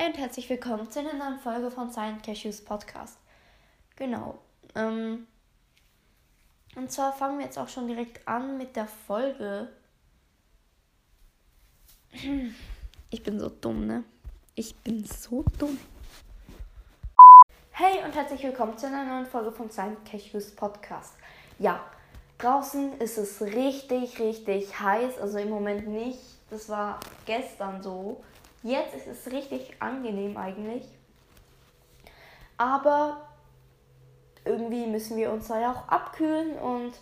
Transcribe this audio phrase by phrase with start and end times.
[0.00, 3.18] Hey und herzlich willkommen zu einer neuen Folge von Silent Cashews Podcast.
[3.96, 4.38] Genau.
[4.74, 5.26] Ähm,
[6.74, 9.68] und zwar fangen wir jetzt auch schon direkt an mit der Folge.
[13.10, 14.04] Ich bin so dumm, ne?
[14.54, 15.78] Ich bin so dumm.
[17.72, 21.12] Hey und herzlich willkommen zu einer neuen Folge von Silent Cashews Podcast.
[21.58, 21.84] Ja,
[22.38, 25.18] draußen ist es richtig, richtig heiß.
[25.18, 26.20] Also im Moment nicht.
[26.48, 28.24] Das war gestern so.
[28.62, 30.84] Jetzt ist es richtig angenehm eigentlich.
[32.58, 33.28] Aber
[34.44, 36.92] irgendwie müssen wir uns da ja auch abkühlen und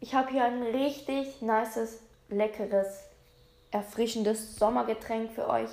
[0.00, 3.04] ich habe hier ein richtig nices, leckeres,
[3.70, 5.70] erfrischendes Sommergetränk für euch.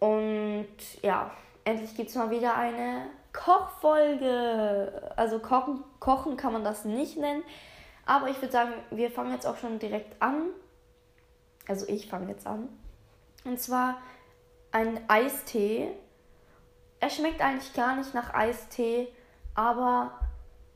[0.00, 0.68] Und
[1.02, 1.30] ja,
[1.64, 5.12] endlich gibt es mal wieder eine Kochfolge.
[5.16, 7.44] Also kochen, kochen kann man das nicht nennen.
[8.06, 10.48] Aber ich würde sagen, wir fangen jetzt auch schon direkt an.
[11.68, 12.68] Also ich fange jetzt an.
[13.44, 13.98] Und zwar
[14.72, 15.88] ein Eistee.
[17.00, 19.08] Er schmeckt eigentlich gar nicht nach Eistee,
[19.54, 20.12] aber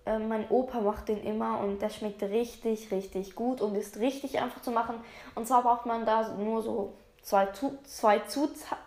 [0.06, 4.40] äh, mein Opa macht den immer und der schmeckt richtig, richtig gut und ist richtig
[4.40, 4.96] einfach zu machen.
[5.34, 7.48] Und zwar braucht man da nur so zwei,
[7.84, 8.84] zwei Zutaten.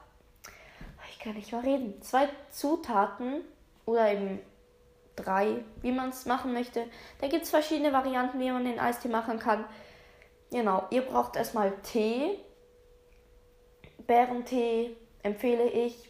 [1.12, 2.02] Ich kann nicht mal reden.
[2.02, 3.42] Zwei Zutaten
[3.86, 4.40] oder eben
[5.16, 6.86] drei, wie man es machen möchte.
[7.20, 9.66] Da gibt es verschiedene Varianten, wie man den Eistee machen kann.
[10.52, 12.40] Genau, ihr braucht erstmal Tee,
[14.08, 16.10] Bärentee empfehle ich.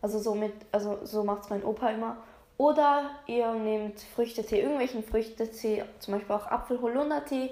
[0.00, 2.16] Also so, mit, also so macht es mein Opa immer.
[2.56, 7.50] Oder ihr nehmt Früchtetee, irgendwelchen Früchtetee, zum Beispiel auch Apfel-Holundertee,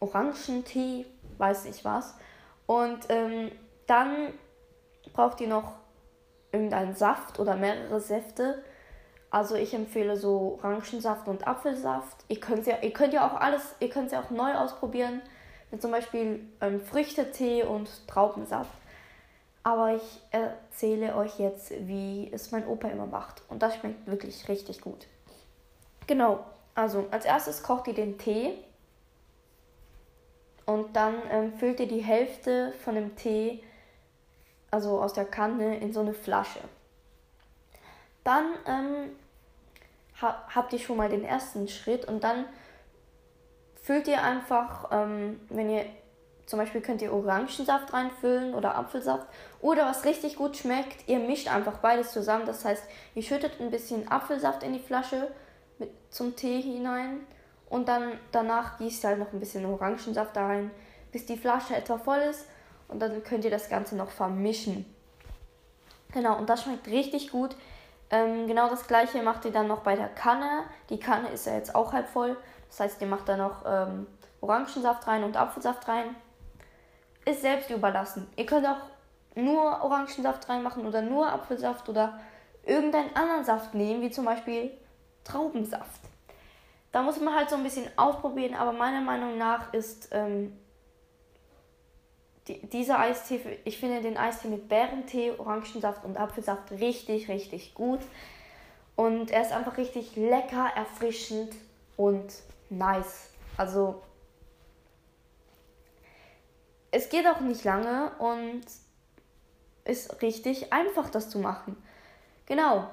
[0.00, 1.06] Orangentee,
[1.38, 2.14] weiß nicht was.
[2.66, 3.50] Und ähm,
[3.86, 4.34] dann
[5.12, 5.72] braucht ihr noch
[6.52, 8.62] irgendeinen Saft oder mehrere Säfte.
[9.30, 12.24] Also ich empfehle so Orangensaft und Apfelsaft.
[12.28, 15.22] Ihr könnt ja, ihr könnt ja auch alles, ihr könnt ja auch neu ausprobieren
[15.70, 18.70] mit zum Beispiel ähm, Früchtetee und Traubensaft.
[19.62, 23.42] Aber ich erzähle euch jetzt, wie es mein Opa immer macht.
[23.48, 25.06] Und das schmeckt wirklich richtig gut.
[26.06, 28.54] Genau, also als erstes kocht ihr den Tee.
[30.64, 33.62] Und dann ähm, füllt ihr die Hälfte von dem Tee,
[34.70, 36.60] also aus der Kanne, in so eine Flasche.
[38.22, 39.16] Dann ähm,
[40.20, 42.44] ha habt ihr schon mal den ersten Schritt und dann
[43.88, 45.86] füllt ihr einfach, ähm, wenn ihr
[46.44, 49.26] zum Beispiel könnt ihr Orangensaft reinfüllen oder Apfelsaft
[49.62, 52.44] oder was richtig gut schmeckt, ihr mischt einfach beides zusammen.
[52.44, 52.84] Das heißt,
[53.14, 55.28] ihr schüttet ein bisschen Apfelsaft in die Flasche
[55.78, 57.20] mit, zum Tee hinein
[57.70, 60.70] und dann danach gießt ihr halt noch ein bisschen Orangensaft da rein,
[61.10, 62.44] bis die Flasche etwa voll ist
[62.88, 64.84] und dann könnt ihr das Ganze noch vermischen.
[66.12, 67.56] Genau, und das schmeckt richtig gut.
[68.10, 70.64] Ähm, genau das gleiche macht ihr dann noch bei der Kanne.
[70.90, 72.36] Die Kanne ist ja jetzt auch halb voll.
[72.68, 74.06] Das heißt, ihr macht da noch ähm,
[74.40, 76.14] Orangensaft rein und Apfelsaft rein.
[77.24, 78.28] Ist selbst überlassen.
[78.36, 78.80] Ihr könnt auch
[79.34, 82.18] nur Orangensaft reinmachen oder nur Apfelsaft oder
[82.64, 84.70] irgendeinen anderen Saft nehmen, wie zum Beispiel
[85.24, 86.00] Traubensaft.
[86.92, 90.56] Da muss man halt so ein bisschen ausprobieren, aber meiner Meinung nach ist ähm,
[92.48, 98.00] die, dieser Eistee, ich finde den Eistee mit Bärentee, Orangensaft und Apfelsaft richtig, richtig gut.
[98.96, 101.54] Und er ist einfach richtig lecker, erfrischend
[101.96, 102.32] und
[102.70, 103.30] nice.
[103.56, 104.02] Also
[106.90, 108.62] es geht auch nicht lange und
[109.84, 111.76] ist richtig einfach, das zu machen.
[112.46, 112.88] Genau.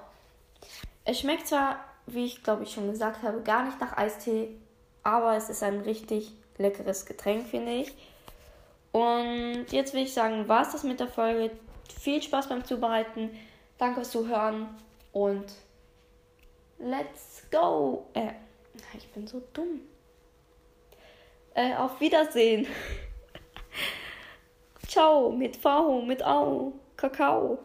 [1.03, 4.50] Es schmeckt zwar, wie ich glaube ich schon gesagt habe, gar nicht nach Eistee,
[5.03, 7.96] aber es ist ein richtig leckeres Getränk, finde ich.
[8.91, 11.52] Und jetzt will ich sagen, war es das mit der Folge.
[12.00, 13.30] Viel Spaß beim Zubereiten.
[13.78, 14.69] Danke fürs Zuhören
[15.12, 15.46] und
[16.80, 18.08] let's go.
[18.14, 18.31] Äh,
[18.97, 19.81] ich bin so dumm.
[21.53, 22.68] Äh, auf Wiedersehen.
[24.88, 27.59] Ciao mit V, mit Au, Kakao.